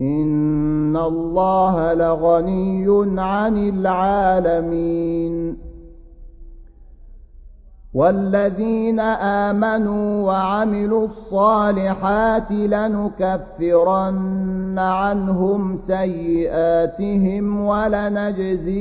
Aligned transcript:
إن 0.00 0.96
الله 0.96 1.94
لغني 1.94 3.20
عن 3.20 3.68
العالمين 3.68 5.56
والذين 7.94 9.00
آمنوا 9.50 10.26
وعملوا 10.26 11.06
الصالحات 11.06 12.50
لنكفرن 12.50 14.08
عنهم 14.78 15.78
سيئاتهم 15.86 17.64
ولنجزينهم 17.64 18.80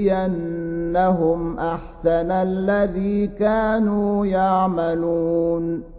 أحسن 1.59 2.31
الذي 2.31 3.27
كانوا 3.27 4.25
يعملون 4.25 5.98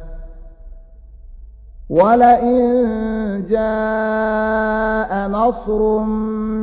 ولئن 1.91 2.63
جاء 3.49 5.27
نصر 5.27 5.99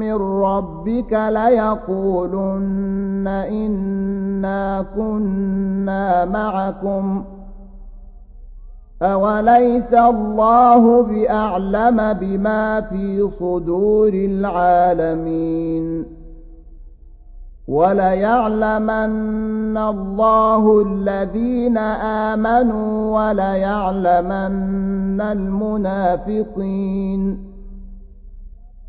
من 0.00 0.14
ربك 0.42 1.12
ليقولن 1.32 2.68
إنا 3.28 4.84
كنا 4.96 6.24
معكم 6.24 7.24
أوليس 9.02 9.94
الله 9.94 11.02
بأعلم 11.02 12.12
بما 12.12 12.80
في 12.80 13.28
صدور 13.40 14.08
العالمين 14.14 16.04
وليعلمن 17.68 19.76
الله 19.76 20.82
الذين 20.86 21.78
آمنوا 21.78 23.18
وليعلمن 23.18 25.20
المنافقين. 25.20 27.38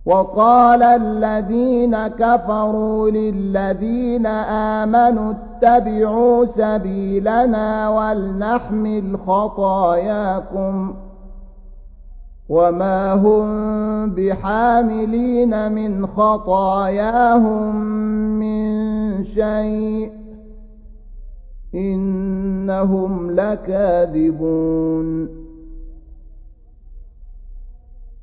وقال 0.06 0.84
الذين 0.84 2.07
كفروا 2.07 3.09
للذين 3.09 4.25
آمنوا 4.75 5.34
اتبعوا 5.34 6.46
سبيلنا 6.46 7.90
ولنحمل 7.90 9.17
خطاياكم. 9.28 10.94
وما 12.50 13.14
هم 13.14 13.46
بحاملين 14.10 15.72
من 15.72 16.08
خطاياهم 16.08 17.76
من 18.40 19.26
شيء 19.26 20.12
إنهم 21.76 23.32
لكاذبون 23.32 25.30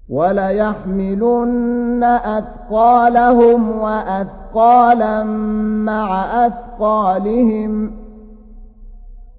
وليحملن 0.08 2.04
أثقالهم 2.04 3.78
وأثقالا 3.78 5.24
مع 5.84 6.24
أثقالهم 6.46 8.05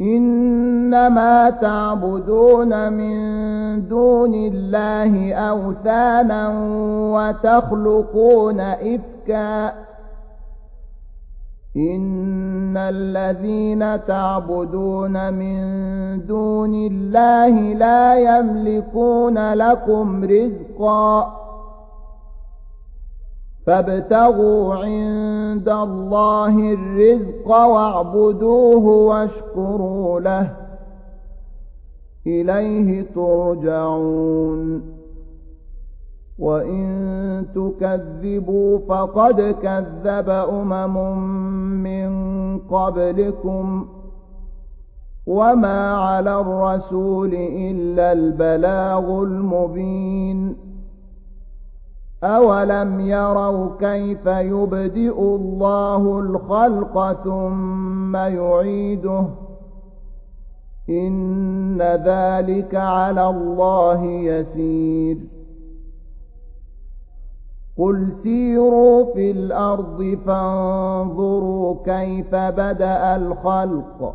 إنما 0.00 1.50
تعبدون 1.50 2.92
من 2.92 3.18
دون 3.88 4.34
الله 4.34 5.34
أوثانا 5.34 6.52
وتخلقون 7.14 8.60
إفكا. 8.60 9.72
إن 11.76 12.76
الذين 12.76 14.04
تعبدون 14.04 15.32
من 15.32 15.58
دون 16.26 16.74
الله 16.74 17.74
لا 17.74 18.14
يملكون 18.14 19.52
لكم 19.52 20.24
رزقا. 20.24 21.43
فابتغوا 23.66 24.74
عند 24.74 25.68
الله 25.68 26.72
الرزق 26.72 27.48
واعبدوه 27.48 28.86
واشكروا 28.86 30.20
له. 30.20 30.56
إليه 32.26 33.02
ترجعون. 33.14 34.82
وإن 36.38 37.46
تكذبوا 37.54 38.78
فقد 38.88 39.56
كذب 39.62 40.28
أمم 40.28 41.18
من 41.82 42.10
قبلكم. 42.58 43.86
وما 45.26 45.94
على 45.94 46.40
الرسول 46.40 47.34
إلا 47.34 48.12
البلاغ 48.12 49.22
المبين. 49.22 50.73
أولم 52.24 53.00
يروا 53.00 53.68
كيف 53.80 54.26
يبدئ 54.26 55.18
الله 55.18 56.20
الخلق 56.20 57.12
ثم 57.24 58.16
يعيده 58.16 59.26
إن 60.88 61.82
ذلك 61.82 62.74
على 62.74 63.26
الله 63.28 64.04
يسير 64.04 65.18
قل 67.78 68.12
سيروا 68.22 69.14
في 69.14 69.30
الأرض 69.30 70.18
فانظروا 70.26 71.76
كيف 71.84 72.34
بدأ 72.34 73.16
الخلق 73.16 74.14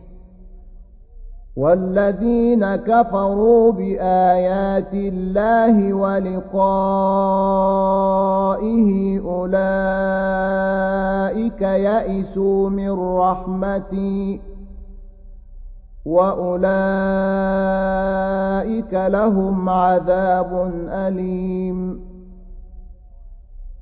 والذين 1.57 2.75
كفروا 2.75 3.71
بآيات 3.71 4.93
الله 4.93 5.93
ولقائه 5.93 6.39
أولئك 9.19 9.51
يئسوا 11.61 12.69
من 12.69 12.91
رحمتي 13.17 14.41
وأولئك 16.05 16.61
لهم 18.93 19.69
عذاب 19.69 20.71
أليم 20.89 22.10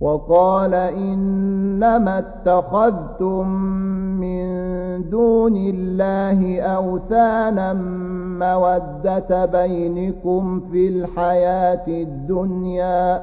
وقال 0.00 0.74
إنما 0.74 2.18
اتخذتم 2.18 3.48
من 4.20 4.46
دون 5.10 5.56
الله 5.56 6.60
أوثانا 6.60 7.72
مودة 8.40 9.44
بينكم 9.44 10.60
في 10.60 10.88
الحياة 10.88 11.84
الدنيا 11.88 13.22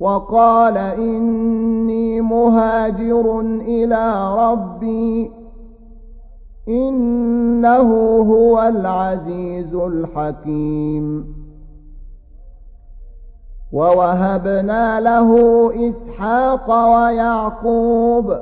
وقال 0.00 0.76
إني 0.76 2.20
مهاجر 2.20 3.40
إلى 3.60 4.34
ربي 4.34 5.30
إنه 6.68 7.90
هو 8.18 8.62
العزيز 8.62 9.74
الحكيم. 9.74 11.34
ووهبنا 13.72 15.00
له 15.00 15.30
إسحاق 15.90 16.70
ويعقوب 16.70 18.36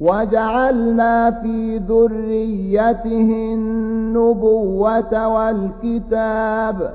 وجعلنا 0.00 1.30
في 1.30 1.78
ذريته 1.78 3.54
النبوة 3.54 5.28
والكتاب 5.28 6.94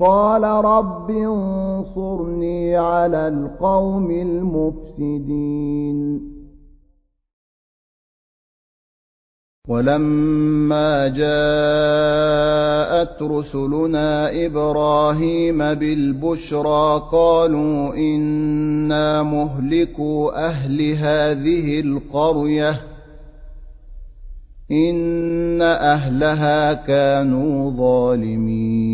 قال 0.00 0.42
رب 0.42 1.10
انصرني 1.10 2.76
على 2.76 3.28
القوم 3.28 4.10
المفسدين. 4.10 5.54
ولما 9.68 11.08
جاءت 11.08 11.24
رسلنا 13.22 14.46
إبراهيم 14.46 15.58
بالبشرى 15.58 17.08
قالوا 17.12 17.94
إنا 17.94 19.22
مهلكوا 19.22 20.46
أهل 20.46 20.92
هذه 20.92 21.80
القرية 21.80 22.80
إن 24.70 25.62
أهلها 25.62 26.72
كانوا 26.72 27.70
ظالمين. 27.70 28.93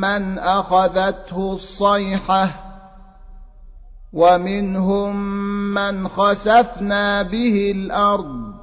من 0.00 0.38
اخذته 0.38 1.52
الصيحه 1.52 2.50
ومنهم 4.12 5.16
من 5.74 6.08
خسفنا 6.08 7.22
به 7.22 7.72
الأرض 7.76 8.54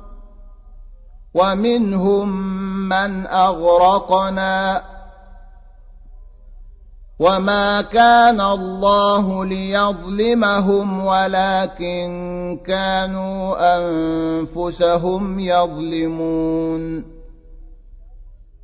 ومنهم 1.34 2.30
من 2.90 3.28
اغرقنا 3.28 4.84
وما 7.20 7.82
كان 7.82 8.42
الله 8.42 9.46
ليظلمهم 9.46 11.06
ولكن 11.06 12.60
كانوا 12.66 13.56
انفسهم 13.78 15.40
يظلمون 15.40 17.15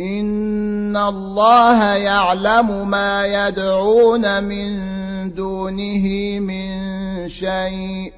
إن 0.00 0.96
الله 0.96 1.84
يعلم 1.84 2.90
ما 2.90 3.26
يدعون 3.26 4.44
من 4.44 4.74
دونه 5.34 6.38
من 6.40 7.28
شيء 7.28 8.12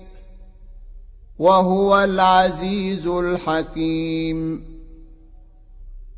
وهو 1.38 2.04
العزيز 2.04 3.06
الحكيم 3.06 4.64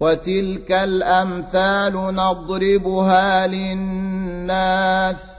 وتلك 0.00 0.72
الأمثال 0.72 1.92
نضربها 1.94 3.46
للناس 3.46 5.34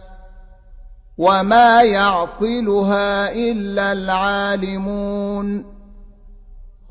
وما 1.18 1.82
يعقلها 1.84 3.32
إلا 3.32 3.92
العالمون 3.92 5.79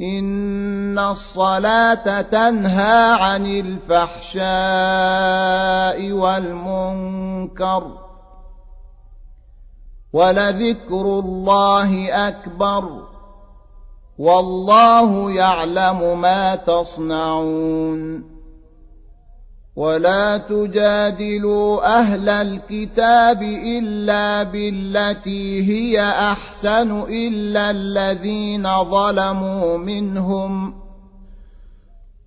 إن 0.00 0.98
الصلاة 0.98 2.22
تنهى 2.22 3.12
عن 3.12 3.46
الفحشاء 3.46 4.42
والمنكر 6.12 7.92
ولذكر 10.12 11.18
الله 11.18 12.08
أكبر 12.28 13.02
والله 14.18 15.30
يعلم 15.32 16.20
ما 16.20 16.56
تصنعون 16.56 18.37
ولا 19.78 20.36
تجادلوا 20.36 21.98
أهل 21.98 22.28
الكتاب 22.28 23.42
إلا 23.42 24.42
بالتي 24.42 25.62
هي 25.68 26.02
أحسن 26.02 27.00
إلا 27.00 27.70
الذين 27.70 28.84
ظلموا 28.84 29.78
منهم 29.78 30.74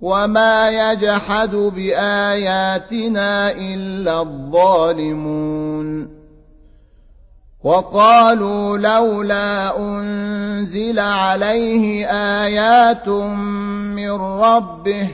وما 0.00 0.70
يجحد 0.70 1.56
بآياتنا 1.56 3.50
إلا 3.50 4.20
الظالمون 4.20 6.16
وقالوا 7.64 8.78
لولا 8.78 9.78
أنزل 9.78 10.98
عليه 10.98 12.06
آيات 12.06 13.08
من 13.08 14.10
ربه 14.20 15.08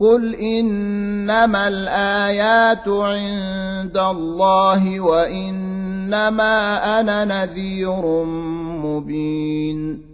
قل 0.00 0.34
إنما 0.34 1.68
الآيات 1.68 2.88
عند 2.88 3.98
الله 3.98 5.00
وإنما 5.00 6.76
أنا 7.00 7.24
نذير 7.24 8.24
مبين 8.84 10.13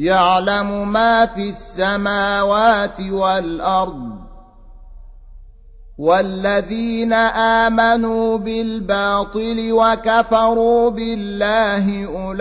يعلم 0.00 0.92
ما 0.92 1.26
في 1.26 1.50
السماوات 1.50 3.00
والأرض 3.00 4.10
والذين 5.98 7.12
آمنوا 7.12 8.38
بالباطل 8.38 9.72
وكفروا 9.72 10.90
بالله 10.90 12.06
أولئك 12.06 12.38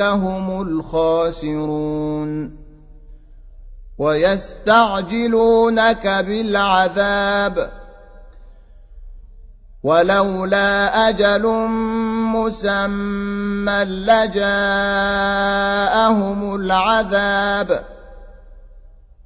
هم 0.00 0.62
الخاسرون 0.62 2.56
ويستعجلونك 3.98 6.06
بالعذاب 6.06 7.81
ولولا 9.82 11.08
أجل 11.08 11.46
مسمى 12.34 13.84
لجاءهم 13.84 14.54
العذاب 16.54 17.84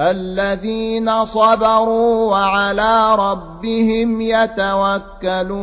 الذين 0.00 1.24
صبروا 1.24 2.30
وعلى 2.30 3.14
ربهم 3.14 4.20
يتوكلون. 4.20 5.58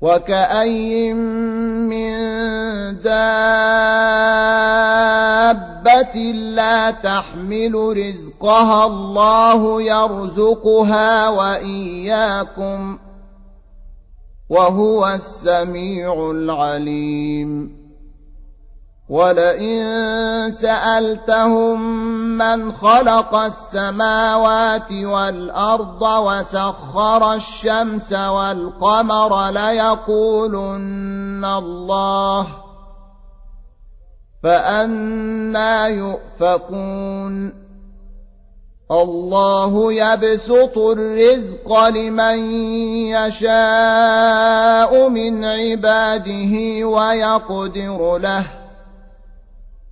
وكأي 0.00 1.12
من 1.14 2.14
دابة 3.00 3.74
لا 6.32 6.90
تحمل 6.90 7.74
رزقها 7.74 8.86
الله 8.86 9.82
يرزقها 9.82 11.28
وإياكم 11.28 12.98
وهو 14.50 15.08
السميع 15.08 16.30
العليم. 16.30 17.83
ولئن 19.08 20.50
سألتهم 20.50 21.80
من 22.38 22.72
خلق 22.72 23.34
السماوات 23.34 24.92
والأرض 24.92 26.02
وسخر 26.02 27.32
الشمس 27.34 28.12
والقمر 28.12 29.50
ليقولن 29.50 31.44
الله 31.44 32.46
فأنا 34.42 35.86
يؤفكون. 35.86 37.64
الله 38.90 39.92
يبسط 39.92 40.78
الرزق 40.78 41.88
لمن 41.88 42.38
يشاء 43.16 45.08
من 45.08 45.44
عباده 45.44 46.86
ويقدر 46.86 48.18
له 48.18 48.63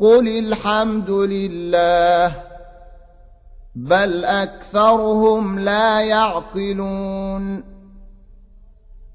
قل 0.00 0.28
الحمد 0.28 1.10
لله 1.10 2.32
بل 3.74 4.24
أكثرهم 4.24 5.58
لا 5.58 6.00
يعقلون 6.00 7.64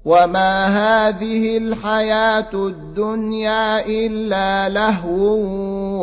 وما 0.04 0.66
هذه 0.66 1.58
الحياة 1.58 2.50
الدنيا 2.54 3.86
إلا 3.86 4.68
لهو 4.68 5.36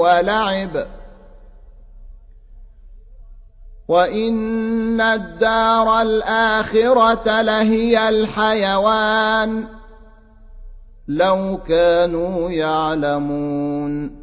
ولعب 0.04 0.88
وإن 3.88 5.02
الدار 5.02 6.02
الآخرة 6.02 7.41
لهي 7.41 8.10
الحيوان 8.10 9.67
لو 11.08 11.60
كانوا 11.67 12.50
يعلمون 12.50 14.23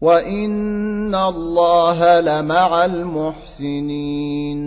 وإن 0.00 1.14
الله 1.14 2.20
لمع 2.20 2.84
المحسنين 2.84 4.58